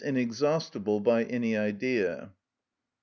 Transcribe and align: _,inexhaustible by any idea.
_,inexhaustible 0.03 0.99
by 0.99 1.23
any 1.25 1.55
idea. 1.55 2.33